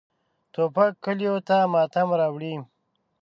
[0.53, 2.53] توپک کلیو ته ماتم راوړي.